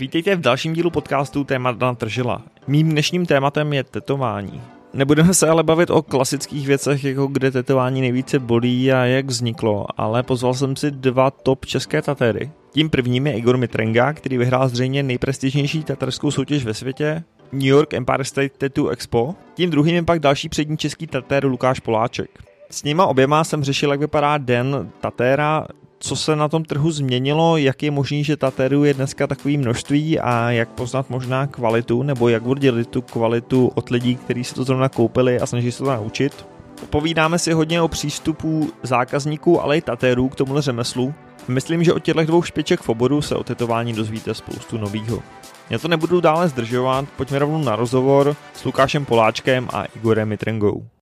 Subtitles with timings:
[0.00, 2.42] Vítejte v dalším dílu podcastu Téma Dana Tržila.
[2.66, 4.62] Mým dnešním tématem je tetování.
[4.94, 9.86] Nebudeme se ale bavit o klasických věcech, jako kde tetování nejvíce bolí a jak vzniklo,
[9.96, 12.50] ale pozval jsem si dva top české tatéry.
[12.70, 17.94] Tím prvním je Igor Mitrenga, který vyhrál zřejmě nejprestižnější tatarskou soutěž ve světě, New York
[17.94, 19.34] Empire State Tattoo Expo.
[19.54, 22.30] Tím druhým je pak další přední český tatér Lukáš Poláček.
[22.70, 25.66] S nima oběma jsem řešil, jak vypadá den tatéra,
[26.04, 30.20] co se na tom trhu změnilo, jak je možný, že Tateru je dneska takový množství
[30.20, 34.64] a jak poznat možná kvalitu, nebo jak oddělit tu kvalitu od lidí, kteří si to
[34.64, 36.46] zrovna koupili a snaží se to naučit.
[36.90, 41.14] Povídáme si hodně o přístupu zákazníků, ale i Taterů k tomuhle řemeslu.
[41.48, 45.22] Myslím, že od těchto dvou špiček v oboru se o tetování dozvíte spoustu novýho.
[45.70, 50.93] Já to nebudu dále zdržovat, pojďme rovnou na rozhovor s Lukášem Poláčkem a Igorem Mitrengou.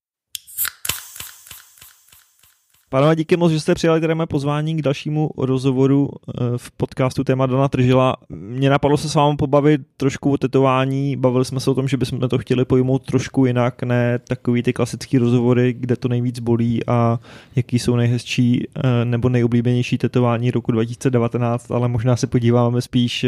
[2.93, 7.23] Pánové, díky moc, že jste přijali tady mé pozvání k dalšímu rozhovoru eh, v podcastu
[7.23, 8.15] Téma Dana Tržila.
[8.29, 11.97] Mě napadlo se s vámi pobavit trošku o tetování, bavili jsme se o tom, že
[11.97, 16.85] bychom to chtěli pojmout trošku jinak, ne takový ty klasický rozhovory, kde to nejvíc bolí
[16.87, 17.19] a
[17.55, 23.25] jaký jsou nejhezčí eh, nebo nejoblíbenější tetování roku 2019, ale možná se podíváme spíš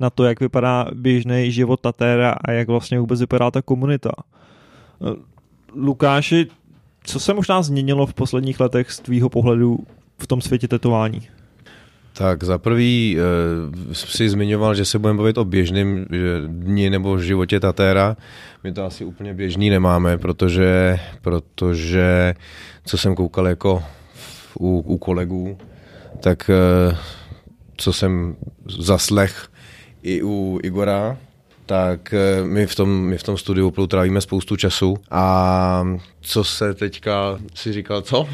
[0.00, 4.12] na to, jak vypadá běžný život Tatéra a jak vlastně vůbec vypadá ta komunita.
[5.02, 5.30] Eh,
[5.74, 6.46] Lukáši,
[7.04, 9.78] co se možná změnilo v posledních letech z tvýho pohledu
[10.18, 11.28] v tom světě tetování?
[12.12, 16.06] Tak za prvý e, si zmiňoval, že se budeme bavit o běžném
[16.46, 18.16] dni nebo životě Tatéra.
[18.64, 22.34] My to asi úplně běžný nemáme, protože, protože
[22.84, 23.82] co jsem koukal jako
[24.58, 25.58] u, u kolegů,
[26.20, 26.54] tak e,
[27.76, 28.36] co jsem
[28.78, 29.48] zaslech
[30.02, 31.18] i u Igora,
[31.70, 35.86] tak eh, my v tom, my v tom studiu trávíme spoustu času a
[36.20, 38.28] co se teďka si říkal, co?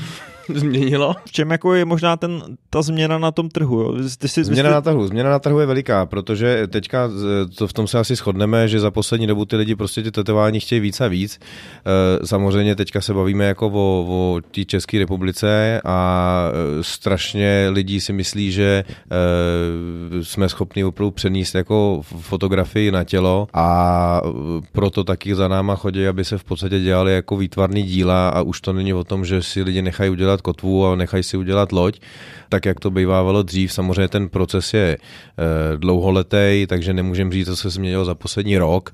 [0.54, 1.14] změnilo.
[1.24, 3.80] V čem jako je možná ten, ta změna na tom trhu?
[3.80, 3.94] Jo?
[4.18, 4.74] Ty jsi, změna jsi...
[4.74, 5.06] na trhu.
[5.06, 7.10] Změna na trhu je veliká, protože teďka
[7.58, 10.60] to v tom se asi shodneme, že za poslední dobu ty lidi prostě ty tetování
[10.60, 11.38] chtějí víc a víc.
[12.22, 16.50] E, samozřejmě teďka se bavíme jako o, o té České republice a
[16.80, 23.48] e, strašně lidí si myslí, že e, jsme schopni opravdu přenést jako fotografii na tělo
[23.54, 24.20] a
[24.72, 28.60] proto taky za náma chodí, aby se v podstatě dělali jako výtvarný díla a už
[28.60, 31.72] to není o tom, že si lidi nechají udělat udělat kotvu a nechají si udělat
[31.72, 32.00] loď,
[32.48, 33.72] tak jak to bývávalo dřív.
[33.72, 38.90] Samozřejmě ten proces je e, dlouholetý, takže nemůžeme říct, co se změnilo za poslední rok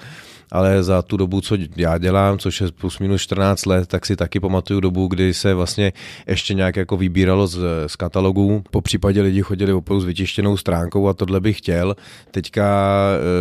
[0.53, 4.17] ale za tu dobu, co já dělám, což je plus minus 14 let, tak si
[4.17, 5.93] taky pamatuju dobu, kdy se vlastně
[6.27, 8.63] ještě nějak jako vybíralo z, z katalogů.
[8.71, 11.97] Po případě lidi chodili opravdu s vytištěnou stránkou a tohle bych chtěl.
[12.31, 12.65] Teďka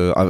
[0.09, 0.27] eh, a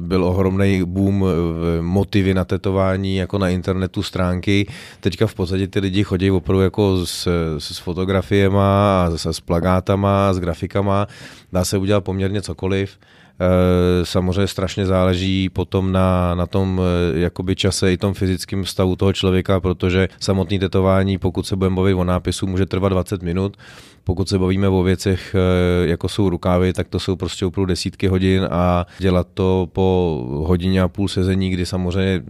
[0.00, 4.66] byl ohromný boom eh, motivy na tetování jako na internetu stránky.
[5.00, 7.28] Teďka v podstatě ty lidi chodí opravdu jako s,
[7.58, 11.06] s fotografiema, s, s plagátama, s grafikama.
[11.52, 12.98] Dá se udělat poměrně cokoliv.
[13.40, 18.96] Eh, samozřejmě strašně záleží potom na, na tom eh, jakoby čase i tom fyzickém stavu
[18.96, 23.56] toho člověka, protože samotný tetování, pokud se budeme bavit o nápisu, může trvat 20 minut.
[24.04, 28.08] Pokud se bavíme o věcech, eh, jako jsou rukávy, tak to jsou prostě opravdu desítky
[28.08, 32.22] hodin a dělat to po hodině a půl sezení, kdy samozřejmě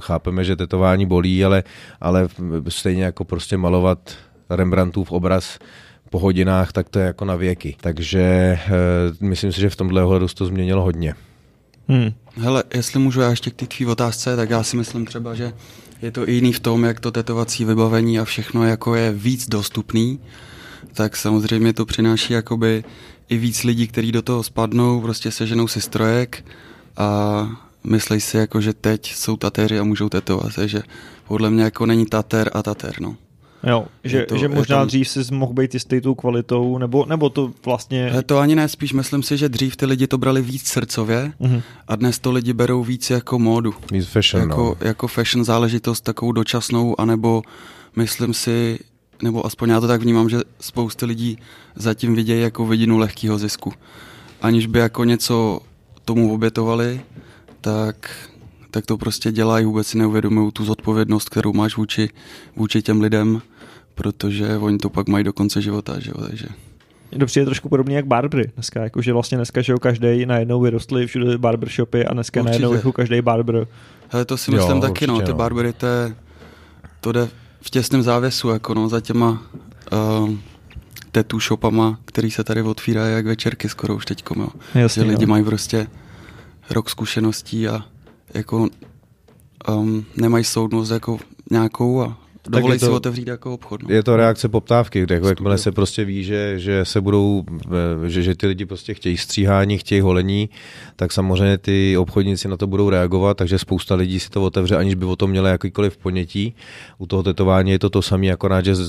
[0.00, 1.62] chápeme, že tetování bolí, ale,
[2.00, 2.28] ale
[2.68, 3.98] stejně jako prostě malovat
[4.50, 5.58] Rembrandtův obraz
[6.14, 7.76] po hodinách, tak to je jako na věky.
[7.80, 8.58] Takže e,
[9.20, 11.14] myslím si, že v tomhle ohledu to změnilo hodně.
[11.88, 12.12] Hmm.
[12.36, 15.52] Hele, jestli můžu já ještě k té tvý otázce, tak já si myslím třeba, že
[16.02, 20.20] je to jiný v tom, jak to tetovací vybavení a všechno jako je víc dostupný,
[20.92, 22.84] tak samozřejmě to přináší jakoby
[23.28, 26.44] i víc lidí, kteří do toho spadnou, prostě seženou si strojek
[26.96, 27.48] a
[27.84, 30.82] myslí si jako, že teď jsou tatéři a můžou tetovat, takže
[31.28, 33.16] podle mě jako není tater a tater, no.
[33.66, 34.86] Jo, že, to, že možná to...
[34.86, 38.10] dřív si mohl být jistý tou kvalitou, nebo, nebo to vlastně...
[38.12, 41.32] He, to ani ne, spíš myslím si, že dřív ty lidi to brali víc srdcově
[41.40, 41.62] uh-huh.
[41.88, 43.74] a dnes to lidi berou víc jako módu.
[43.92, 44.88] Víc fashion, jako, no.
[44.88, 47.42] jako fashion záležitost takovou dočasnou, anebo
[47.96, 48.78] myslím si,
[49.22, 51.38] nebo aspoň já to tak vnímám, že spousty lidí
[51.74, 53.72] zatím vidějí jako vidinu lehkého zisku.
[54.42, 55.60] Aniž by jako něco
[56.04, 57.00] tomu obětovali,
[57.60, 58.10] tak
[58.74, 62.08] tak to prostě dělají, vůbec si neuvědomují tu zodpovědnost, kterou máš vůči,
[62.56, 63.42] vůči těm lidem
[63.94, 66.46] protože oni to pak mají do konce života, že jo, takže...
[67.18, 71.06] To přijde trošku podobně jak barbery dneska, jakože vlastně dneska, že jo, každý najednou vyrostli
[71.06, 72.50] všude barbershopy a dneska určitě.
[72.50, 73.66] najednou jako každý barber.
[74.08, 75.36] Hele, to si myslím jo, taky, určitě, no, ty no.
[75.36, 76.14] barbery, to, je,
[77.00, 77.28] to jde
[77.60, 79.42] v těsném závěsu, jako no, za těma
[79.92, 80.30] uh,
[81.12, 84.48] tattoo shopama, který se tady otvírají jak večerky skoro už teďko, jo.
[84.74, 85.28] Jasně, že lidi jo.
[85.28, 85.86] mají prostě
[86.70, 87.84] rok zkušeností a
[88.34, 88.68] jako
[89.68, 91.18] um, nemají soudnost jako
[91.50, 92.16] nějakou a
[92.48, 93.82] dovolí si otevřít jako obchod.
[93.82, 93.94] No.
[93.94, 97.44] Je to reakce poptávky, jako jakmile se prostě ví, že, že se budou,
[98.04, 100.50] eh, že, že ty lidi prostě chtějí stříhání, chtějí holení,
[100.96, 104.94] tak samozřejmě ty obchodníci na to budou reagovat, takže spousta lidí si to otevře, aniž
[104.94, 106.54] by o tom měla jakýkoliv ponětí.
[106.98, 108.80] U toho tetování je to to samé, akorát, že s,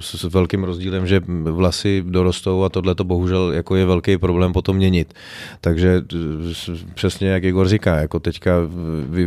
[0.00, 4.52] s, s velkým rozdílem, že vlasy dorostou a tohle to bohužel jako je velký problém
[4.52, 5.14] potom měnit.
[5.60, 6.02] Takže
[6.94, 8.52] přesně jak Igor říká, jako teďka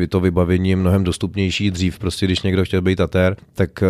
[0.10, 3.88] to vybavení je mnohem dostupnější dřív, prostě když někdo chtěl být atér, tak eh,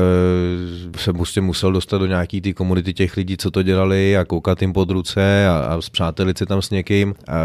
[0.97, 4.61] se prostě musel dostat do nějaký ty komunity těch lidí, co to dělali a koukat
[4.61, 7.35] jim pod ruce a, a zpřátelit se tam s někým, a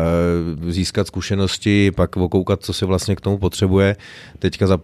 [0.69, 3.97] získat zkušenosti, pak okoukat, co se vlastně k tomu potřebuje.
[4.39, 4.81] Teďka, za,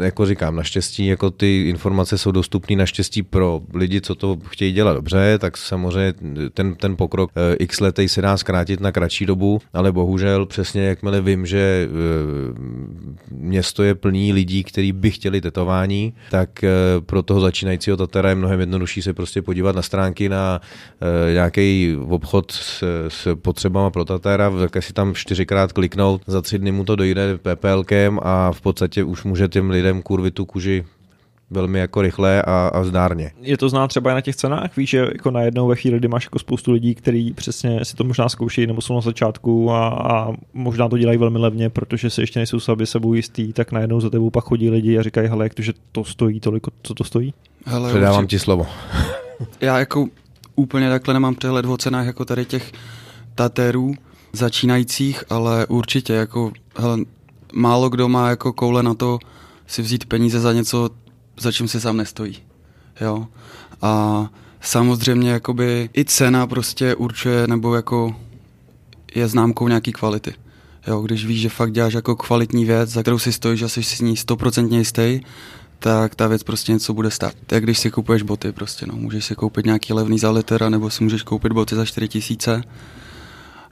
[0.00, 4.94] jako říkám, naštěstí jako ty informace jsou dostupné naštěstí pro lidi, co to chtějí dělat
[4.94, 6.14] dobře, tak samozřejmě
[6.54, 10.82] ten, ten pokrok eh, x letej se dá zkrátit na kratší dobu, ale bohužel přesně
[10.82, 11.90] jakmile vím, že eh,
[13.30, 16.64] město je plný lidí, kteří by chtěli tetování, tak
[17.06, 20.60] pro toho začínajícího Tatara je mnohem jednodušší se prostě podívat na stránky na
[21.32, 26.72] nějaký obchod s, s potřebama pro Tatara, tak si tam čtyřikrát kliknout, za tři dny
[26.72, 30.84] mu to dojde PPLkem a v podstatě už může těm lidem kurvit tu kuži
[31.50, 33.32] velmi jako rychle a, a zdárně.
[33.40, 36.08] Je to znát třeba i na těch cenách, víš, že jako najednou ve chvíli, kdy
[36.08, 39.88] máš jako spoustu lidí, kteří přesně si to možná zkouší nebo jsou na začátku a,
[39.88, 44.00] a možná to dělají velmi levně, protože se ještě nejsou sobě sebou jistý, tak najednou
[44.00, 46.94] za tebou pak chodí lidi a říkají, hele, jak to, že to stojí tolik, co
[46.94, 47.34] to stojí?
[47.66, 48.36] Hele, Předávám určitě.
[48.36, 48.66] ti slovo.
[49.60, 50.06] Já jako
[50.56, 52.72] úplně takhle nemám přehled o cenách jako tady těch
[53.34, 53.94] tatérů
[54.32, 56.98] začínajících, ale určitě jako hele,
[57.52, 59.18] málo kdo má jako koule na to
[59.66, 60.90] si vzít peníze za něco,
[61.38, 62.36] za čím si sám nestojí.
[63.00, 63.26] Jo.
[63.82, 64.26] A
[64.60, 68.16] samozřejmě jakoby i cena prostě určuje, nebo jako
[69.14, 70.34] je známkou nějaký kvality.
[70.86, 73.82] Jo, když víš, že fakt děláš jako kvalitní věc, za kterou si stojíš a jsi
[73.82, 75.20] s ní stoprocentně jistý,
[75.78, 77.34] tak ta věc prostě něco bude stát.
[77.46, 80.90] Tak když si kupuješ boty prostě, no, můžeš si koupit nějaký levný za litera, nebo
[80.90, 82.62] si můžeš koupit boty za 4 tisíce,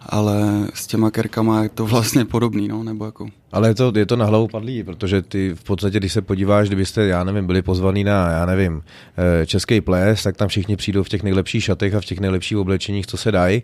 [0.00, 3.26] ale s těma kerkama je to vlastně podobný, no, nebo jako...
[3.52, 6.68] Ale je to, je to na hlavu padlý, protože ty v podstatě, když se podíváš,
[6.68, 8.82] kdybyste, já nevím, byli pozvaní na, já nevím,
[9.42, 12.58] eh, český ples, tak tam všichni přijdou v těch nejlepších šatech a v těch nejlepších
[12.58, 13.62] oblečeních, co se dají.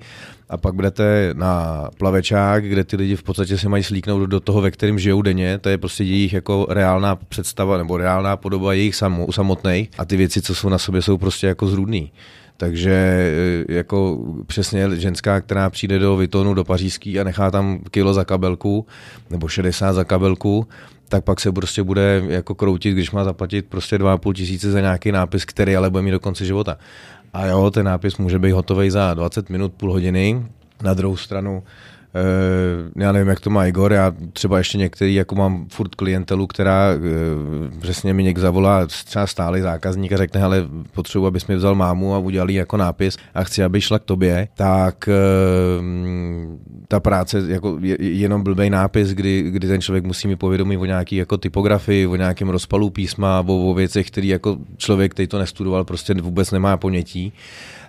[0.49, 4.61] A pak budete na plavečák, kde ty lidi v podstatě se mají slíknout do toho,
[4.61, 5.59] ve kterém žijou denně.
[5.59, 8.97] To je prostě jejich jako reálná představa nebo reálná podoba jejich
[9.31, 9.91] samotných.
[9.99, 12.13] A ty věci, co jsou na sobě, jsou prostě jako zrůdný.
[12.56, 12.93] Takže
[13.69, 18.25] e, jako přesně ženská, která přijde do Vitonu, do Pařížský a nechá tam kilo za
[18.25, 18.87] kabelku,
[19.31, 20.69] nebo 60 za kabelku,
[21.09, 25.12] tak pak se prostě bude jako kroutit, když má zaplatit prostě 2,5 tisíce za nějaký
[25.12, 26.77] nápis, který ale bude mít do konce života.
[27.33, 30.47] A jo, ten nápis může být hotový za 20 minut, půl hodiny.
[30.83, 31.62] Na druhou stranu
[32.96, 36.94] já nevím, jak to má Igor, já třeba ještě některý, jako mám furt klientelu, která
[36.94, 41.75] uh, přesně mi někdo zavolá, třeba stálý zákazník a řekne, ale potřebuji, abys mi vzal
[41.75, 45.84] mámu a udělal jako nápis a chci, aby šla k tobě, tak uh,
[46.88, 50.84] ta práce, jako je, jenom blbej nápis, kdy, kdy ten člověk musí mi povědomit o
[50.84, 55.38] nějaký jako typografii, o nějakém rozpalu písma, o, o věcech, který jako člověk, který to
[55.38, 57.32] nestudoval, prostě vůbec nemá ponětí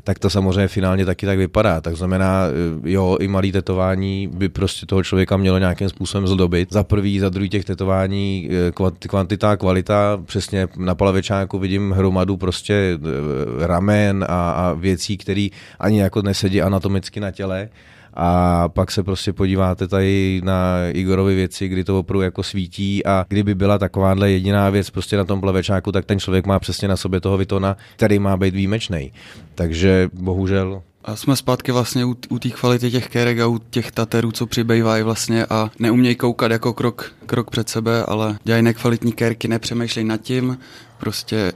[0.05, 1.81] tak to samozřejmě finálně taky tak vypadá.
[1.81, 6.73] Tak znamená, eh, jo, i malý tetování by prostě toho člověka mělo nějakým způsobem zdobit.
[6.73, 8.71] Za prvý, za druhý těch tetování eh,
[9.07, 15.47] kvantita, kvalita, přesně na palavečáku vidím hromadu prostě eh, ramen a, a věcí, které
[15.79, 17.69] ani jako nesedí anatomicky na těle
[18.15, 23.05] a pak se prostě podíváte tady na Igorovi věci, kdy to opravdu jako svítí.
[23.05, 26.87] A kdyby byla takováhle jediná věc prostě na tom plavečáku, tak ten člověk má přesně
[26.87, 29.11] na sobě toho Vitona, který má být výjimečný.
[29.55, 33.91] Takže bohužel a jsme zpátky vlastně u, u té kvality těch kerek a u těch
[33.91, 35.45] taterů, co přibývají vlastně.
[35.45, 40.57] A neumějí koukat jako krok, krok před sebe, ale dělají nekvalitní kerky, nepřemýšlej nad tím,
[40.97, 41.53] prostě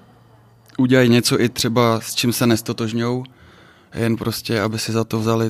[0.77, 3.23] udělají něco i třeba s čím se nestotožňou,
[3.95, 5.49] jen prostě, aby si za to vzali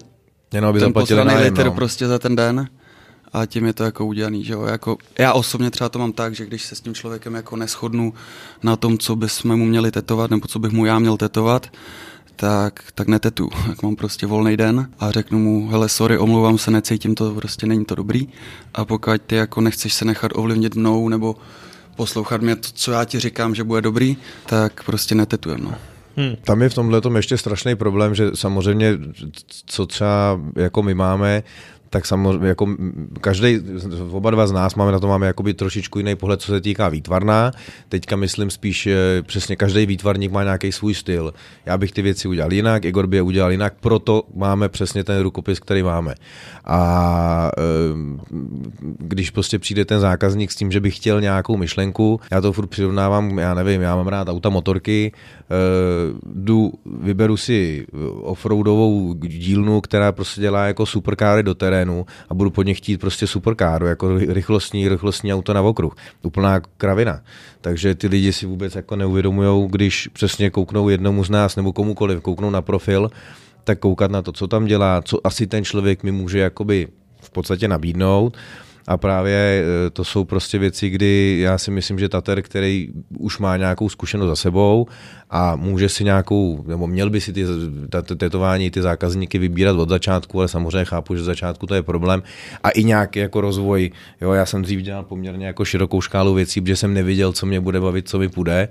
[0.54, 1.72] Jenom aby ten zaplatili nájem, liter no.
[1.72, 2.68] prostě za ten den
[3.34, 4.64] a tím je to jako udělaný, že jo.
[4.64, 8.14] Jako, já osobně třeba to mám tak, že když se s tím člověkem jako neschodnu
[8.64, 11.68] na tom, co bychom mu měli tetovat, nebo co bych mu já měl tetovat,
[12.36, 13.50] tak, tak netetu.
[13.70, 17.68] Jak mám prostě volný den a řeknu mu, hele, sorry, omlouvám se, necítím to, prostě
[17.68, 18.28] není to dobrý.
[18.74, 21.36] A pokud ty jako nechceš se nechat ovlivnit mnou nebo
[21.96, 25.76] poslouchat mě to, co já ti říkám, že bude dobrý, tak prostě netetujem, no.
[26.20, 26.36] Hmm.
[26.36, 28.98] Tam je v tomhle ještě strašný problém, že samozřejmě,
[29.66, 31.44] co třeba jako my máme,
[31.90, 32.68] tak samozřejmě jako
[33.22, 33.60] každý,
[34.12, 36.90] oba dva z nás máme na to máme jakoby trošičku jiný pohled, co se týká
[36.90, 37.52] výtvarná.
[37.90, 41.34] Teďka myslím spíš eh, přesně každý výtvarník má nějaký svůj styl.
[41.66, 45.22] Já bych ty věci udělal jinak, Igor by je udělal jinak, proto máme přesně ten
[45.22, 46.16] rukopis, který máme.
[46.66, 47.62] A eh,
[49.00, 52.68] když prostě přijde ten zákazník s tím, že by chtěl nějakou myšlenku, já to furt
[52.68, 55.56] přirovnávám, já nevím, já mám rád auta, motorky, eh,
[56.26, 57.88] jdu, vyberu si
[58.22, 61.79] offroadovou dílnu, která prostě dělá jako superkáry do terénu
[62.30, 65.96] a budu pod ně chtít prostě superkáru, jako rychlostní, rychlostní auto na okruh.
[66.24, 67.22] Úplná kravina.
[67.62, 72.22] Takže ty lidi si vůbec jako neuvědomují, když přesně kouknou jednomu z nás nebo komukoliv,
[72.22, 73.12] kouknou na profil,
[73.64, 76.88] tak koukat na to, co tam dělá, co asi ten člověk mi může jakoby
[77.22, 78.38] v podstatě nabídnout
[78.90, 83.38] a právě e, to jsou prostě věci, kdy já si myslím, že Tater, který už
[83.38, 84.88] má nějakou zkušenost za sebou
[85.30, 87.46] a může si nějakou, nebo měl by si ty
[88.18, 92.24] tetování, ty zákazníky vybírat od začátku, ale samozřejmě chápu, že začátku to je problém.
[92.64, 93.92] A i nějaký jako rozvoj,
[94.22, 97.62] jo, já jsem dřív dělal poměrně jako širokou škálu věcí, protože jsem neviděl, co mě
[97.62, 98.70] bude bavit, co mi půjde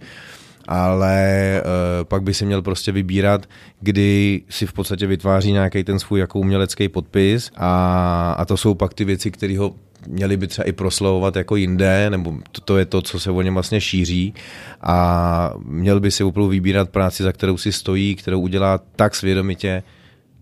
[0.71, 3.47] ale uh, pak by si měl prostě vybírat,
[3.81, 8.75] kdy si v podstatě vytváří nějaký ten svůj jako umělecký podpis a, a to jsou
[8.75, 9.75] pak ty věci, které ho
[10.09, 13.43] měli by třeba i proslovovat jako jinde, nebo to, to je to, co se o
[13.43, 14.35] něm vlastně šíří
[14.81, 19.83] a měl by si opravdu vybírat práci, za kterou si stojí, kterou udělá tak svědomitě,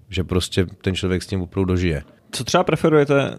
[0.08, 2.02] že prostě ten člověk s tím opravdu dožije.
[2.32, 3.38] Co třeba preferujete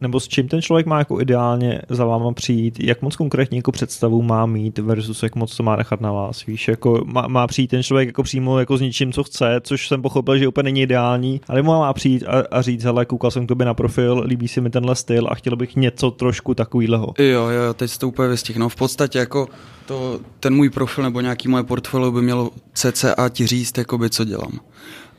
[0.00, 3.72] nebo s čím ten člověk má jako ideálně za váma přijít, jak moc konkrétní jako
[3.72, 7.46] představu má mít versus jak moc to má nechat na vás, víš, jako má, má
[7.46, 10.64] přijít ten člověk jako přímo jako s ničím, co chce, což jsem pochopil, že úplně
[10.64, 13.74] není ideální, ale mu má přijít a, a říct, hele, koukal jsem k tobě na
[13.74, 17.14] profil, líbí se mi tenhle styl a chtěl bych něco trošku takového.
[17.18, 18.60] Jo, jo, teď jsi to úplně vystihl.
[18.60, 19.48] No v podstatě jako
[19.86, 24.24] to, ten můj profil nebo nějaký moje portfolio by mělo cca ti říct, jakoby, co
[24.24, 24.60] dělám.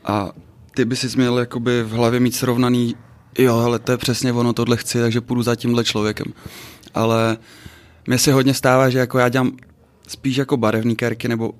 [0.04, 0.30] A
[0.74, 2.94] ty by si měl jakoby v hlavě mít srovnaný
[3.38, 6.26] jo, ale to je přesně ono, tohle chci, takže půjdu za tímhle člověkem.
[6.94, 7.36] Ale
[8.06, 9.52] mně se hodně stává, že jako já dělám
[10.08, 11.52] spíš jako barevný kerky, nebo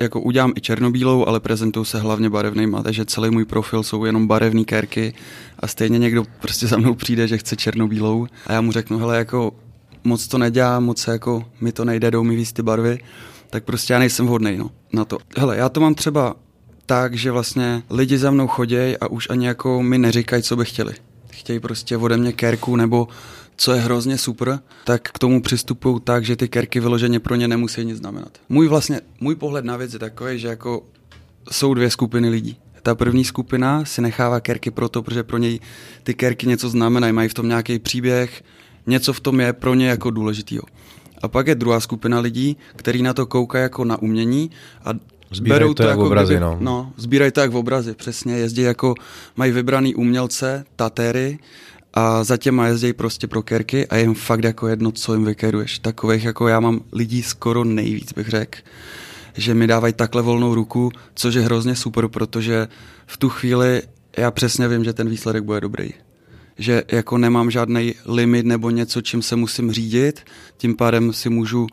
[0.00, 4.26] jako udělám i černobílou, ale prezentuju se hlavně barevnýma, takže celý můj profil jsou jenom
[4.26, 5.14] barevný kerky
[5.60, 9.18] a stejně někdo prostě za mnou přijde, že chce černobílou a já mu řeknu, hele,
[9.18, 9.52] jako
[10.04, 12.98] moc to nedělám, moc jako mi to nejde, jdou mi víc ty barvy,
[13.50, 15.18] tak prostě já nejsem vhodný no, na to.
[15.36, 16.34] Hele, já to mám třeba
[16.86, 20.64] tak, že vlastně lidi za mnou chodějí a už ani jako mi neříkají, co by
[20.64, 20.94] chtěli
[21.38, 23.08] chtějí prostě ode mě kerku nebo
[23.56, 27.48] co je hrozně super, tak k tomu přistupují tak, že ty kerky vyloženě pro ně
[27.48, 28.38] nemusí nic znamenat.
[28.48, 30.86] Můj vlastně, můj pohled na věc je takový, že jako
[31.50, 32.56] jsou dvě skupiny lidí.
[32.82, 35.60] Ta první skupina si nechává kerky proto, protože pro něj
[36.02, 38.42] ty kerky něco znamenají, mají v tom nějaký příběh,
[38.86, 40.62] něco v tom je pro ně jako důležitýho.
[41.22, 44.50] A pak je druhá skupina lidí, který na to koukají jako na umění
[44.84, 44.90] a
[45.30, 46.56] Sbírají berou to, to jako obrazy, kdyby, no.
[46.60, 46.92] no.
[46.96, 48.34] sbírají to jak v obrazy, přesně.
[48.38, 48.94] Jezdí jako,
[49.36, 51.38] mají vybraný umělce, tatéry
[51.94, 55.78] a za těma jezdí prostě pro kerky a jim fakt jako jedno, co jim vykeruješ.
[55.78, 58.58] Takových jako já mám lidí skoro nejvíc, bych řekl
[59.36, 62.68] že mi dávají takhle volnou ruku, což je hrozně super, protože
[63.06, 63.82] v tu chvíli
[64.16, 65.90] já přesně vím, že ten výsledek bude dobrý.
[66.58, 70.20] Že jako nemám žádný limit nebo něco, čím se musím řídit,
[70.56, 71.66] tím pádem si můžu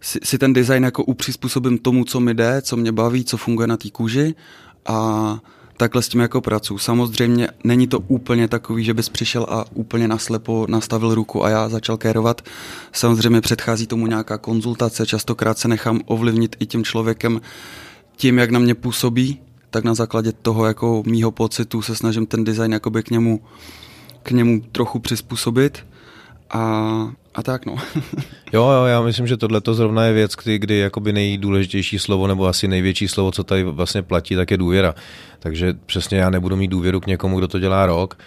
[0.00, 3.66] si, si ten design jako upřizpůsobím tomu, co mi jde, co mě baví, co funguje
[3.66, 4.34] na té kůži
[4.86, 5.38] a
[5.76, 6.78] takhle s tím jako pracuji.
[6.78, 11.68] Samozřejmě není to úplně takový, že bys přišel a úplně naslepo nastavil ruku a já
[11.68, 12.42] začal kérovat.
[12.92, 17.40] Samozřejmě předchází tomu nějaká konzultace, častokrát se nechám ovlivnit i tím člověkem
[18.16, 19.40] tím, jak na mě působí,
[19.70, 23.40] tak na základě toho jako mýho pocitu se snažím ten design jakoby k němu,
[24.22, 25.84] k němu trochu přizpůsobit
[26.50, 26.60] a,
[27.34, 27.76] a tak no.
[28.52, 32.26] jo, jo, já myslím, že tohle to zrovna je věc, kdy, kdy jakoby nejdůležitější slovo
[32.26, 34.94] nebo asi největší slovo, co tady vlastně platí, tak je důvěra.
[35.38, 38.18] Takže přesně já nebudu mít důvěru k někomu, kdo to dělá rok,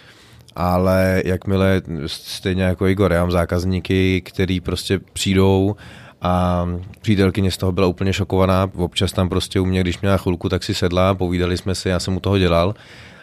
[0.56, 5.76] ale jakmile, stejně jako Igor, já mám zákazníky, který prostě přijdou
[6.22, 6.66] a
[7.00, 8.70] přítelkyně z toho byla úplně šokovaná.
[8.74, 12.00] Občas tam prostě u mě, když měla chvilku, tak si sedla, povídali jsme si, já
[12.00, 12.74] jsem u toho dělal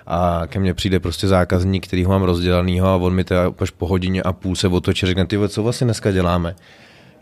[0.10, 3.70] a ke mně přijde prostě zákazník, který ho mám rozdělanýho a on mi teda až
[3.70, 6.56] po hodině a půl se otočí a řekne, ty co vlastně dneska děláme?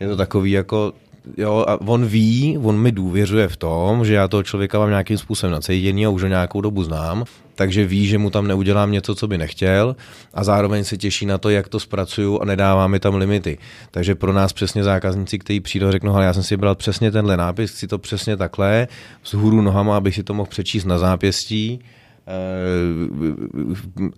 [0.00, 0.92] Je to takový jako,
[1.36, 5.18] jo, a on ví, on mi důvěřuje v tom, že já toho člověka mám nějakým
[5.18, 9.14] způsobem nacejděný a už ho nějakou dobu znám, takže ví, že mu tam neudělám něco,
[9.14, 9.96] co by nechtěl
[10.34, 13.58] a zároveň se těší na to, jak to zpracuju a nedává mi tam limity.
[13.90, 17.36] Takže pro nás přesně zákazníci, kteří přijdou, řeknou, ale já jsem si bral přesně tenhle
[17.36, 18.88] nápis, chci to přesně takhle,
[19.22, 21.80] s hůru nohama, abych si to mohl přečíst na zápěstí,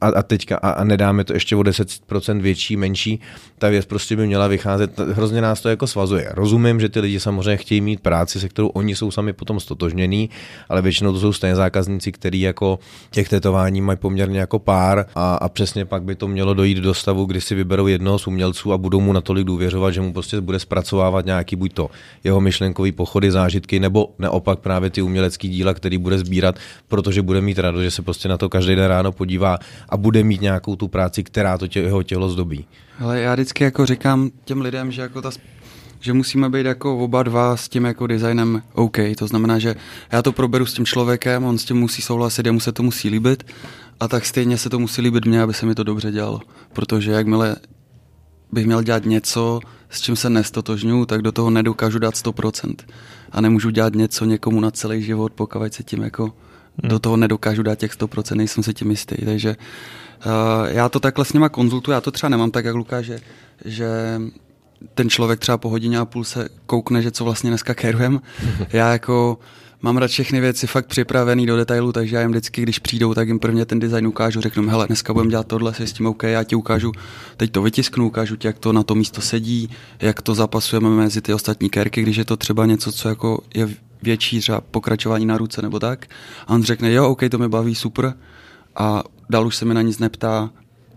[0.01, 3.21] a, a teďka a, a nedáme to ještě o 10% větší, menší,
[3.59, 6.33] ta věc prostě by měla vycházet, hrozně nás to jako svazuje.
[6.35, 10.31] Rozumím, že ty lidi samozřejmě chtějí mít práci, se kterou oni jsou sami potom stotožnění,
[10.69, 12.79] ale většinou to jsou stejné zákazníci, který jako
[13.11, 16.95] těch tetování mají poměrně jako pár a, a přesně pak by to mělo dojít do
[16.95, 20.41] stavu, kdy si vyberou jednoho z umělců a budou mu natolik důvěřovat, že mu prostě
[20.41, 21.91] bude zpracovávat nějaký buď to
[22.25, 26.57] jeho myšlenkový pochody, zážitky, nebo neopak právě ty umělecký díla, který bude sbírat,
[26.89, 30.25] protože bude mít radost, že se prostě na to každý den ráno podívá a bude
[30.25, 32.65] mít nějakou tu práci, která to tě, jeho tělo zdobí.
[32.99, 35.31] Ale já vždycky jako říkám těm lidem, že jako ta
[36.01, 38.97] že musíme být jako oba dva s tím jako designem OK.
[39.19, 39.75] To znamená, že
[40.13, 43.09] já to proberu s tím člověkem, on s tím musí souhlasit, jemu se to musí
[43.09, 43.47] líbit
[44.01, 46.41] a tak stejně se to musí líbit mně, aby se mi to dobře dělalo.
[46.73, 47.57] Protože jakmile
[48.53, 52.75] bych měl dělat něco, s čím se nestotožňuju, tak do toho nedokážu dát 100%.
[53.33, 56.33] A nemůžu dělat něco někomu na celý život, pokud se tím jako.
[56.83, 59.17] Do toho nedokážu dát těch 100%, nejsem si tím jistý.
[59.25, 59.57] Takže
[60.27, 60.33] uh,
[60.69, 63.21] já to takhle s nima konzultuju, já to třeba nemám tak, jak Lukáš, že,
[63.65, 63.89] že
[64.95, 68.21] ten člověk třeba po hodině a půl se koukne, že co vlastně dneska kerujem.
[68.73, 69.39] Já jako
[69.83, 73.29] mám rád všechny věci fakt připravený do detailu, takže já jim vždycky, když přijdou, tak
[73.29, 76.23] jim prvně ten design ukážu, řeknu, hele, dneska budeme dělat tohle, si s tím OK,
[76.23, 76.93] já ti ukážu,
[77.37, 79.71] teď to vytisknu, ukážu ti, jak to na to místo sedí,
[80.01, 83.69] jak to zapasujeme mezi ty ostatní kerky, když je to třeba něco, co jako je
[84.03, 86.07] větší třeba pokračování na ruce nebo tak.
[86.47, 88.15] A on řekne, jo, OK, to mi baví, super.
[88.77, 90.51] A dál už se mi na nic neptá,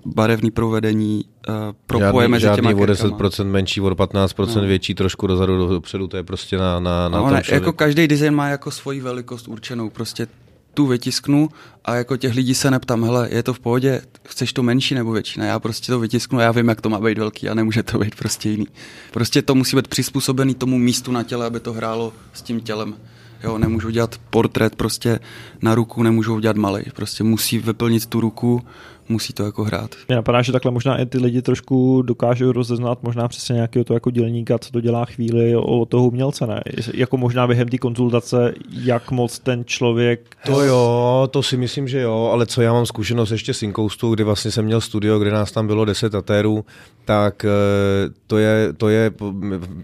[0.05, 1.55] barevný provedení, uh,
[1.87, 4.67] propoje mezi žádný těma o 10% menší, o 15% no.
[4.67, 8.07] větší, trošku dozadu, dopředu, to je prostě na, na, na no, tom ne, Jako každý
[8.07, 10.27] design má jako svoji velikost určenou, prostě
[10.73, 11.49] tu vytisknu
[11.85, 15.11] a jako těch lidí se neptám, hele, je to v pohodě, chceš to menší nebo
[15.11, 15.39] větší?
[15.39, 17.83] Ne, já prostě to vytisknu a já vím, jak to má být velký a nemůže
[17.83, 18.67] to být prostě jiný.
[19.11, 22.95] Prostě to musí být přizpůsobený tomu místu na těle, aby to hrálo s tím tělem.
[23.43, 25.19] Jo, nemůžu dělat portrét prostě
[25.61, 26.83] na ruku, nemůžu dělat malý.
[26.95, 28.61] Prostě musí vyplnit tu ruku
[29.09, 29.95] musí to jako hrát.
[30.07, 33.93] Mě napadá, že takhle možná i ty lidi trošku dokážou rozeznat možná přesně nějakého to
[33.93, 36.61] jako dělníka, co to dělá chvíli o toho umělce, ne?
[36.93, 40.35] Jako možná během té konzultace, jak moc ten člověk...
[40.45, 44.13] To jo, to si myslím, že jo, ale co já mám zkušenost ještě s Incoastu,
[44.13, 46.65] kdy vlastně jsem měl studio, kde nás tam bylo 10 atérů,
[47.05, 47.49] tak eh,
[48.27, 49.11] to je, to je,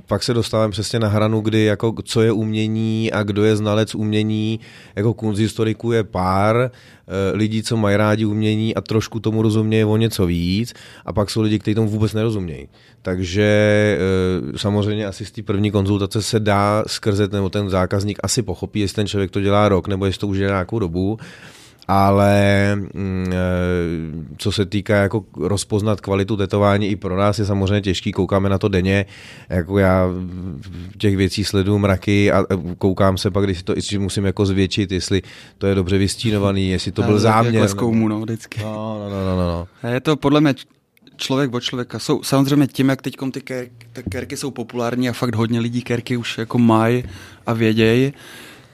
[0.07, 3.95] pak se dostávám přesně na hranu, kdy jako co je umění a kdo je znalec
[3.95, 4.59] umění,
[4.95, 6.71] jako kunzhistoriků je pár,
[7.33, 10.73] lidí, co mají rádi umění a trošku tomu rozumějí o něco víc
[11.05, 12.67] a pak jsou lidi, kteří tomu vůbec nerozumějí.
[13.01, 13.43] Takže
[14.53, 18.79] eh, samozřejmě asi z té první konzultace se dá skrzet, nebo ten zákazník asi pochopí,
[18.79, 21.17] jestli ten člověk to dělá rok, nebo jestli to už je nějakou dobu
[21.91, 23.35] ale mm, eh,
[24.37, 28.57] co se týká jako rozpoznat kvalitu tetování i pro nás je samozřejmě těžký, koukáme na
[28.57, 29.05] to denně,
[29.49, 30.07] jako já
[30.97, 32.45] těch věcí sleduju mraky a
[32.77, 35.21] koukám se pak, když to jestli musím jako zvětšit, jestli
[35.57, 37.55] to je dobře vystínovaný, jestli to byl jako záměr.
[37.55, 38.61] Jako zkoumu, no, vždycky.
[38.61, 39.89] No, no, no, no, no.
[39.89, 40.53] Je to podle mě
[41.15, 41.99] člověk od člověka.
[41.99, 45.81] Jsou, samozřejmě tím, jak teď ty, ker, ty kerky jsou populární a fakt hodně lidí
[45.81, 47.03] kerky už jako mají
[47.45, 48.13] a vědějí,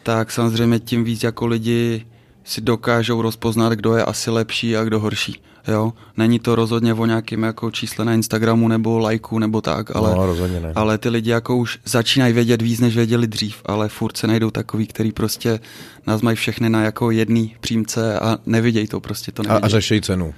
[0.03, 2.05] tak samozřejmě tím víc jako lidi
[2.45, 5.41] si dokážou rozpoznat, kdo je asi lepší a kdo horší.
[5.67, 5.93] Jo?
[6.17, 10.25] Není to rozhodně o nějakém jako čísle na Instagramu nebo lajku nebo tak, ale, no,
[10.25, 10.71] rozhodně ne.
[10.75, 14.51] ale ty lidi jako už začínají vědět víc, než věděli dřív, ale furt se najdou
[14.51, 15.59] takový, který prostě
[16.07, 19.63] nás mají všechny na jako jedný přímce a nevidějí to prostě to nevidějí.
[19.63, 20.33] A, a řeší cenu.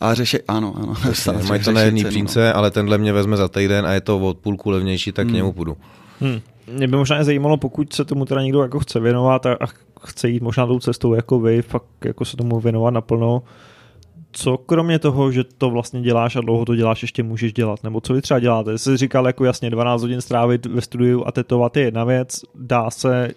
[0.00, 0.94] A řeši, ano, ano.
[0.94, 2.56] Přesně, mají to na jedný přímce, no.
[2.56, 5.32] ale tenhle mě vezme za týden a je to od půlku levnější, tak hmm.
[5.32, 5.76] k němu půjdu.
[6.20, 6.40] Hmm.
[6.72, 9.66] Mě by možná zajímalo, pokud se tomu teda někdo jako chce věnovat a, a
[10.06, 13.42] chce jít možná tou cestou jako vy, fakt jako se tomu věnovat naplno,
[14.32, 17.84] co kromě toho, že to vlastně děláš a dlouho to děláš, ještě můžeš dělat?
[17.84, 18.78] Nebo co vy třeba děláte?
[18.78, 22.90] Jsi říkal jako jasně 12 hodin strávit ve studiu a tetovat je jedna věc, dá
[22.90, 23.30] se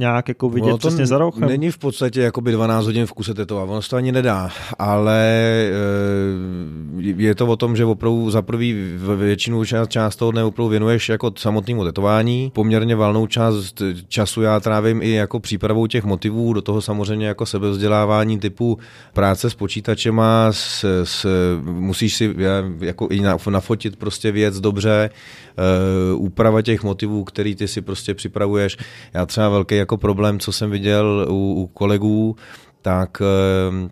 [0.00, 1.36] nějak jako vidět no, přesně za rok?
[1.36, 4.50] Není v podstatě jako by 12 hodin v kuse tetovat, ono se to ani nedá,
[4.78, 5.20] ale
[5.68, 8.72] eh, je to o tom, že opravdu za prvý
[9.16, 12.50] většinu část, část toho dne opravdu věnuješ jako samotnému tetování.
[12.54, 17.46] Poměrně valnou část času já trávím i jako přípravou těch motivů, do toho samozřejmě jako
[17.46, 18.78] sebevzdělávání typu
[19.12, 21.26] práce s počítačema, s, s,
[21.62, 22.34] musíš si
[22.80, 25.10] jako i nafotit prostě věc dobře,
[26.14, 28.76] uh, úprava těch motivů, který ty si prostě připravuješ.
[29.14, 32.36] Já třeba velký jako problém, co jsem viděl u, u kolegů,
[32.82, 33.22] tak
[33.70, 33.88] uh,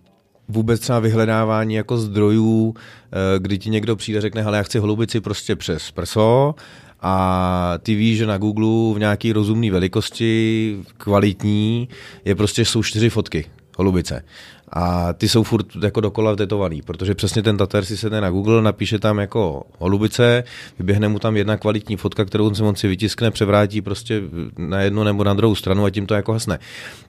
[0.48, 4.78] vůbec třeba vyhledávání jako zdrojů, eh, kdy ti někdo přijde a řekne, hele, já chci
[4.78, 6.54] holubici prostě přes prso
[7.00, 11.88] a ty víš, že na Google v nějaký rozumné velikosti, kvalitní,
[12.24, 13.44] je prostě jsou čtyři fotky
[13.76, 14.24] holubice.
[14.72, 18.62] A ty jsou furt jako dokola tetovaný, protože přesně ten Tater si sedne na Google,
[18.62, 20.44] napíše tam jako holubice,
[20.78, 24.22] vyběhne mu tam jedna kvalitní fotka, kterou se on si vytiskne, převrátí prostě
[24.58, 26.58] na jednu nebo na druhou stranu a tím to jako hasne.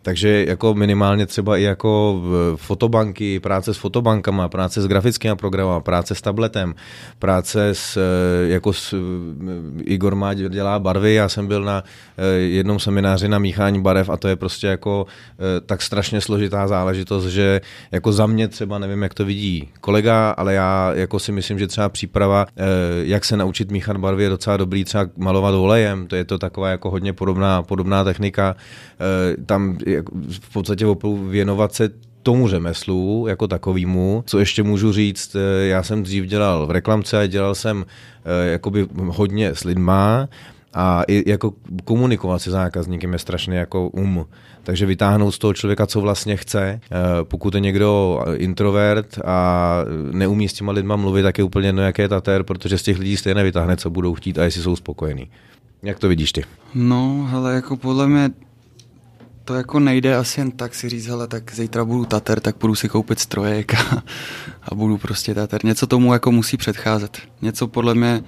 [0.02, 2.22] Takže jako minimálně třeba i jako
[2.56, 6.76] fotobanky, práce s fotobankama, práce s grafickými programy, práce s tabletem,
[7.20, 11.84] práce s, eh, jako s, eh, Igor má dělá barvy, já jsem byl na
[12.38, 15.06] jednom semináři na míchání barev a to je prostě jako
[15.66, 17.49] tak strašně složitá záležitost, že
[17.92, 21.68] jako za mě třeba nevím, jak to vidí kolega, ale já jako si myslím, že
[21.68, 22.46] třeba příprava,
[23.02, 26.70] jak se naučit míchat barvy je docela dobrý, třeba malovat olejem, to je to taková
[26.70, 28.56] jako hodně podobná, podobná technika,
[29.46, 29.78] tam
[30.42, 31.90] v podstatě opravdu věnovat se
[32.24, 34.24] tomu řemeslu jako takovýmu.
[34.26, 37.86] Co ještě můžu říct, eh, já jsem dřív dělal v reklamce a dělal jsem
[38.26, 40.28] eh, jakoby hodně s lidma
[40.74, 41.54] a i jako
[41.84, 44.26] komunikovat se zákazníkem je strašně jako um.
[44.64, 46.82] Takže vytáhnout z toho člověka, co vlastně chce.
[46.84, 49.76] Eh, pokud je někdo introvert a
[50.12, 53.00] neumí s těma lidma mluvit, tak je úplně jedno, jaké je tater, protože z těch
[53.00, 55.30] lidí stejně vytáhne, co budou chtít a jestli jsou spokojení.
[55.84, 56.44] Jak to vidíš ty?
[56.76, 58.30] No, ale jako podle mě
[59.46, 62.76] to jako nejde asi jen tak si říct, hele, tak zítra budu tater, tak budu
[62.76, 64.04] si koupit strojek a,
[64.64, 65.66] a budu prostě tater.
[65.66, 67.18] Něco tomu jako musí předcházet.
[67.42, 68.24] Něco podle mě,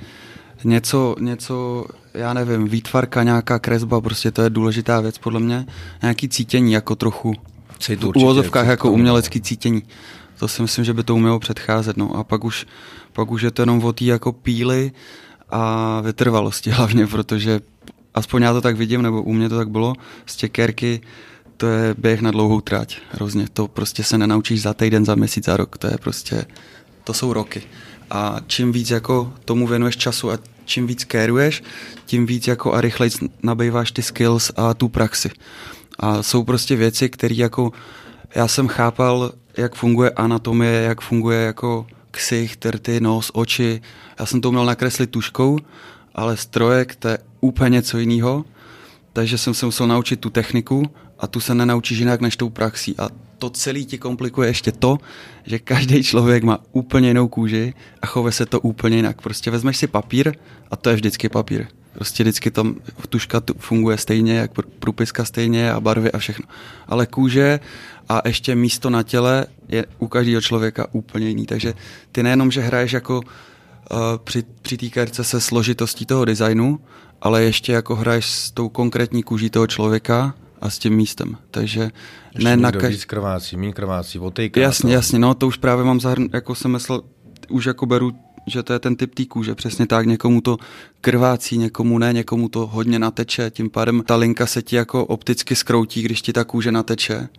[0.63, 5.65] něco, něco, já nevím, výtvarka, nějaká kresba, prostě to je důležitá věc podle mě.
[6.01, 7.33] Nějaký cítění jako trochu.
[7.99, 9.83] v uvozovkách jako umělecký cítění.
[10.39, 11.97] To si myslím, že by to umělo předcházet.
[11.97, 12.15] No.
[12.15, 12.65] A pak už,
[13.13, 14.91] pak už je to jenom o té jako píly
[15.49, 17.59] a vytrvalosti hlavně, protože
[18.13, 19.93] aspoň já to tak vidím, nebo u mě to tak bylo,
[20.25, 21.01] z těkerky
[21.57, 23.45] to je běh na dlouhou trať, hrozně.
[23.53, 25.77] To prostě se nenaučíš za týden, za měsíc, za rok.
[25.77, 26.45] To je prostě,
[27.03, 27.63] to jsou roky.
[28.11, 31.63] A čím víc jako tomu věnuješ času a čím víc kéruješ,
[32.05, 33.11] tím víc jako a rychleji
[33.43, 35.31] nabýváš ty skills a tu praxi.
[35.99, 37.71] A jsou prostě věci, které jako
[38.35, 43.81] já jsem chápal, jak funguje anatomie, jak funguje jako ksich, trty, nos, oči.
[44.19, 45.59] Já jsem to uměl nakreslit tuškou,
[46.15, 48.45] ale strojek to je úplně něco jiného,
[49.13, 50.83] takže jsem se musel naučit tu techniku
[51.19, 52.95] a tu se nenaučíš jinak než tou praxí.
[52.97, 53.09] A
[53.41, 54.97] to celý ti komplikuje ještě to,
[55.45, 59.21] že každý člověk má úplně jinou kůži a chove se to úplně jinak.
[59.21, 60.33] Prostě vezmeš si papír
[60.71, 61.67] a to je vždycky papír.
[61.93, 62.75] Prostě vždycky tam
[63.09, 66.45] tuška funguje stejně, jak průpiska stejně a barvy a všechno.
[66.87, 67.59] Ale kůže
[68.09, 71.45] a ještě místo na těle je u každého člověka úplně jiný.
[71.45, 71.73] Takže
[72.11, 73.21] ty nejenom, že hraješ jako
[74.23, 76.79] při, při té karce se složitostí toho designu,
[77.21, 81.37] ale ještě jako hraješ s tou konkrétní kůží toho člověka a s tím místem.
[81.51, 81.81] Takže
[82.33, 83.05] ještě ne na každý...
[83.07, 84.61] krvácí, méně krvácí, otejká.
[84.61, 84.93] Jasně, to.
[84.93, 86.27] jasně, no to už právě mám zahrn...
[86.33, 87.01] jako jsem myslel,
[87.49, 88.11] už jako beru
[88.47, 90.57] že to je ten typ té kůže, přesně tak, někomu to
[91.01, 95.55] krvácí, někomu ne, někomu to hodně nateče, tím pádem ta linka se ti jako opticky
[95.55, 97.29] skroutí, když ti ta kůže nateče,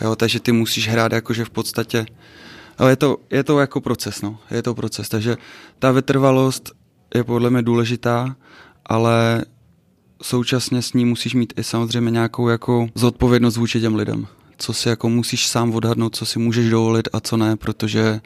[0.00, 2.06] jo, takže ty musíš hrát jakože v podstatě
[2.80, 4.38] ale je to, je to jako proces, no.
[4.50, 5.36] Je to proces, takže
[5.78, 6.72] ta vytrvalost
[7.14, 8.36] je podle mě důležitá,
[8.86, 9.44] ale
[10.22, 14.26] současně s ní musíš mít i samozřejmě nějakou jako zodpovědnost vůči těm lidem.
[14.58, 18.20] Co si jako musíš sám odhadnout, co si můžeš dovolit a co ne, protože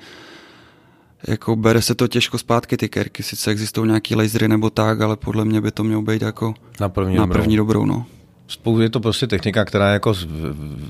[1.29, 5.17] jako bere se to těžko zpátky ty kerky, sice existují nějaký lasery nebo tak, ale
[5.17, 7.81] podle mě by to mělo být jako na první, na první dobrou.
[7.81, 8.07] dobrou no.
[8.49, 10.15] Spolu je to prostě technika, která je jako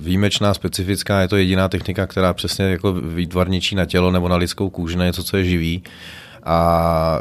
[0.01, 4.71] výjimečná, specifická, je to jediná technika, která přesně jako výtvarničí na tělo nebo na lidskou
[4.71, 5.83] kůži, na něco, co je živý.
[6.45, 7.19] A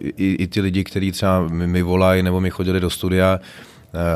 [0.00, 3.40] i, i ty lidi, kteří třeba mi, mi volají nebo mi chodili do studia,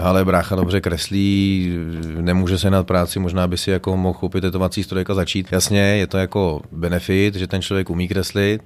[0.03, 1.73] ale eh, brácha dobře kreslí,
[2.21, 5.49] nemůže se nad práci, možná by si jako mohl koupit tetovací strojek a začít.
[5.51, 8.62] Jasně, je to jako benefit, že ten člověk umí kreslit,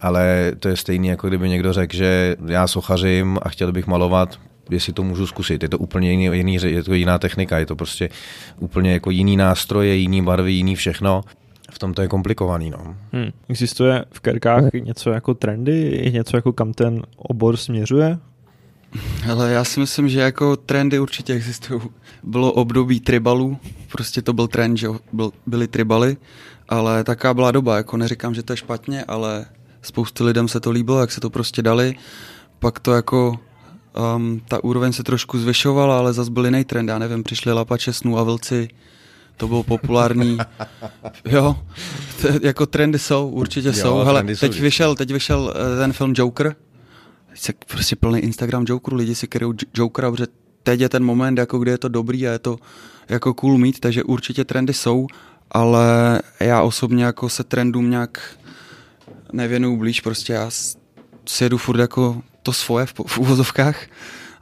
[0.00, 4.38] ale to je stejný, jako kdyby někdo řekl, že já sochařím a chtěl bych malovat,
[4.70, 5.62] jestli to můžu zkusit.
[5.62, 8.08] Je to úplně jiný, jiný, je to jiná technika, je to prostě
[8.58, 11.22] úplně jako jiný nástroje, jiný barvy, jiný všechno.
[11.70, 12.70] V tom to je komplikovaný.
[12.70, 12.96] No.
[13.12, 13.30] Hmm.
[13.48, 18.18] Existuje v kerkách něco jako trendy, něco jako kam ten obor směřuje?
[19.30, 21.80] Ale já si myslím, že jako trendy určitě existují.
[22.22, 23.58] Bylo období tribalů,
[23.92, 26.16] prostě to byl trend, že byl, byly tribaly,
[26.68, 29.46] ale taká byla doba, jako neříkám, že to je špatně, ale
[29.82, 31.94] spousty lidem se to líbilo, jak se to prostě dali.
[32.58, 33.38] Pak to jako
[34.16, 37.92] um, ta úroveň se trošku zvyšovala, ale zase byl jiný trend, já nevím, přišli lapače
[37.92, 38.68] snů a vlci,
[39.40, 40.38] to bylo populární.
[41.24, 41.56] jo,
[42.22, 43.98] t- jako trendy jsou, určitě jo, jsou.
[43.98, 46.56] Hele, teď jsou vyšel, teď vyšel uh, ten film Joker,
[47.30, 50.26] teď se prostě plný Instagram Jokeru, lidi si kryjou Jokera, protože
[50.62, 52.56] teď je ten moment, jako kdy je to dobrý a je to
[53.08, 55.06] jako cool mít, takže určitě trendy jsou,
[55.50, 58.20] ale já osobně jako se trendům nějak
[59.32, 60.50] nevěnuju blíž, prostě já
[61.26, 63.86] si jedu furt jako to svoje v, v uvozovkách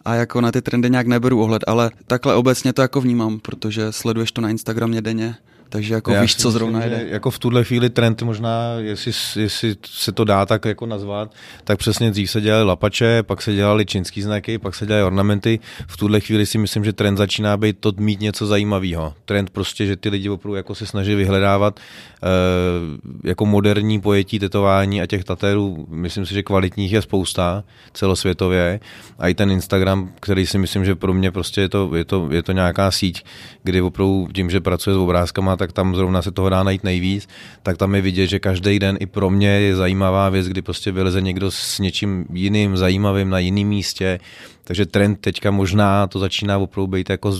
[0.04, 3.92] a jako na ty trendy nějak neberu ohled, ale takhle obecně to jako vnímám, protože
[3.92, 5.34] sleduješ to na Instagramě denně,
[5.68, 7.07] Takže jako Já víš, co zrovna jde.
[7.09, 11.78] Jako v tuhle chvíli trend možná, jestli, jestli se to dá tak jako nazvat, tak
[11.78, 15.61] přesně dřív se dělali lapače, pak se dělali čínský znaky, pak se dělali ornamenty.
[15.88, 19.14] V tuhle chvíli si myslím, že trend začíná být to mít něco zajímavého.
[19.24, 25.02] Trend prostě, že ty lidi opravdu jako se snaží vyhledávat e, jako moderní pojetí tetování
[25.02, 28.81] a těch tatérů, myslím si, že kvalitních je spousta celosvětově.
[29.18, 32.28] A i ten Instagram, který si myslím, že pro mě prostě je to, je to,
[32.31, 33.24] je to nějaká síť,
[33.62, 37.28] kdy opravdu tím, že pracuje s obrázkama, tak tam zrovna se toho dá najít nejvíc,
[37.62, 40.92] tak tam je vidět, že každý den i pro mě je zajímavá věc, kdy prostě
[40.92, 44.20] vyleze někdo s něčím jiným, zajímavým na jiném místě,
[44.64, 47.32] takže trend teďka možná to začíná opravdu být jako,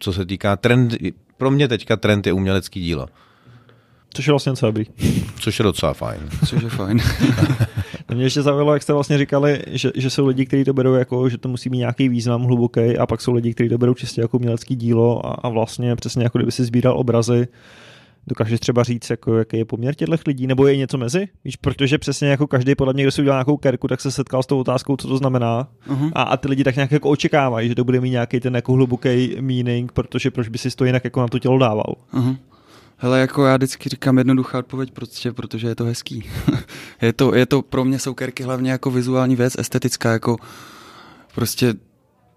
[0.00, 0.94] co se týká trend,
[1.36, 3.06] pro mě teďka trend je umělecký dílo.
[4.14, 4.72] Což je vlastně docela
[5.40, 6.20] Což je docela fajn.
[6.46, 7.00] Což je fajn.
[8.14, 11.28] mě ještě zaujalo, jak jste vlastně říkali, že, že jsou lidi, kteří to berou jako,
[11.28, 14.20] že to musí mít nějaký význam hluboký a pak jsou lidi, kteří to berou čistě
[14.20, 17.48] jako umělecký dílo a, a vlastně přesně jako kdyby si sbíral obrazy.
[18.26, 21.28] Dokážeš třeba říct, jako, jaký je poměr těchto lidí, nebo je něco mezi?
[21.44, 24.42] Víš, protože přesně jako každý podle mě, kdo si udělal nějakou kerku, tak se setkal
[24.42, 25.68] s tou otázkou, co to znamená.
[25.88, 26.12] Uh-huh.
[26.14, 28.72] A, a, ty lidi tak nějak jako očekávají, že to bude mít nějaký ten jako
[28.72, 31.94] hluboký meaning, protože proč by si to jinak jako na to tělo dával.
[32.14, 32.36] Uh-huh.
[33.00, 36.30] Hele, jako já vždycky říkám jednoduchá odpověď, prostě, protože je to hezký.
[37.02, 40.36] je, to, je to pro mě soukerky hlavně jako vizuální věc, estetická, jako
[41.34, 41.74] prostě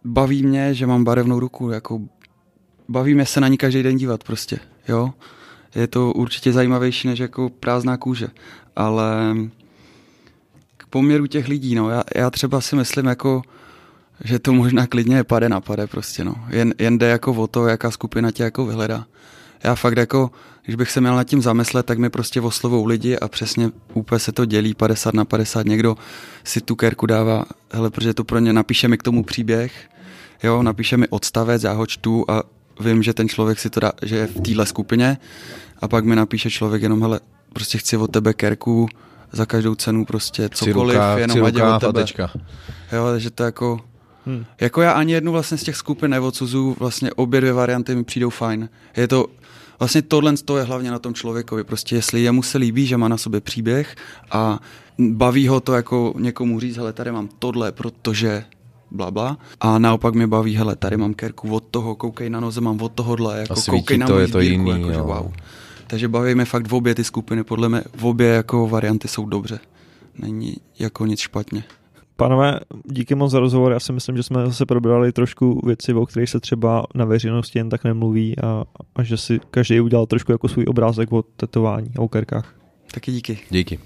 [0.05, 2.01] baví mě, že mám barevnou ruku, jako
[2.89, 5.13] baví mě se na ní každý den dívat prostě, jo.
[5.75, 8.27] Je to určitě zajímavější než jako prázdná kůže,
[8.75, 9.35] ale
[10.77, 13.41] k poměru těch lidí, no, já, já třeba si myslím jako,
[14.23, 16.35] že to možná klidně pade na pade prostě, no.
[16.49, 19.05] Jen, jen jde jako o to, jaká skupina tě jako vyhledá
[19.63, 20.31] já fakt jako,
[20.65, 24.19] když bych se měl nad tím zamyslet, tak mi prostě oslovou lidi a přesně úplně
[24.19, 25.65] se to dělí 50 na 50.
[25.65, 25.97] Někdo
[26.43, 29.89] si tu kerku dává, hele, protože to pro ně napíše mi k tomu příběh,
[30.43, 32.43] jo, napíše mi odstavec, já ho čtu a
[32.79, 35.17] vím, že ten člověk si to dá, že je v téhle skupině
[35.79, 37.19] a pak mi napíše člověk jenom, hele,
[37.53, 38.89] prostě chci od tebe kerku
[39.31, 42.05] za každou cenu prostě cokoliv, rukáv, jenom ať od tebe.
[42.91, 43.79] Jo, že to jako,
[44.25, 44.45] Hmm.
[44.59, 48.29] Jako já ani jednu vlastně z těch skupin neodsuzuju, vlastně obě dvě varianty mi přijdou
[48.29, 48.69] fajn.
[48.97, 49.27] Je to
[49.81, 51.63] vlastně tohle je hlavně na tom člověkovi.
[51.63, 53.95] Prostě jestli jemu se líbí, že má na sobě příběh
[54.31, 54.59] a
[54.99, 58.43] baví ho to jako někomu říct, hele, tady mám tohle, protože
[58.91, 59.37] bla, bla.
[59.59, 62.91] A naopak mě baví, hele, tady mám kerku od toho, koukej na noze, mám od
[62.91, 65.31] tohohle, jako a koukej na to, je to sbírku, jiný, jako, že wow.
[65.87, 69.25] Takže baví mě fakt v obě ty skupiny, podle mě v obě jako varianty jsou
[69.25, 69.59] dobře.
[70.17, 71.63] Není jako nic špatně.
[72.21, 73.71] Pánové, díky moc za rozhovor.
[73.71, 77.59] Já si myslím, že jsme zase probrali trošku věci, o kterých se třeba na veřejnosti
[77.59, 78.63] jen tak nemluví a,
[78.95, 82.55] a že si každý udělal trošku jako svůj obrázek o tetování a o kerkách.
[82.93, 83.39] Taky díky.
[83.49, 83.79] Díky.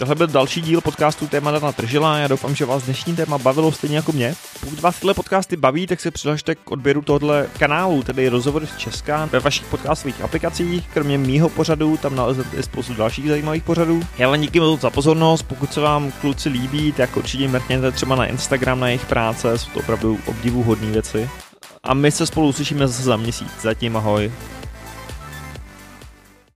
[0.00, 2.18] Tohle byl další díl podcastu Téma Dana Tržila.
[2.18, 4.34] Já doufám, že vás dnešní téma bavilo stejně jako mě.
[4.60, 8.76] Pokud vás tyhle podcasty baví, tak se přihlašte k odběru tohoto kanálu, tedy rozhovory z
[8.76, 10.88] Česka, ve vašich podcastových aplikacích.
[10.92, 14.02] Kromě mýho pořadu tam naleznete spoustu dalších zajímavých pořadů.
[14.18, 15.42] Já vám díky moc za pozornost.
[15.42, 19.70] Pokud se vám kluci líbí, tak určitě mrkněte třeba na Instagram na jejich práce, jsou
[19.70, 21.30] to opravdu obdivuhodné věci.
[21.82, 23.48] A my se spolu uslyšíme zase za měsíc.
[23.62, 24.32] Zatím ahoj.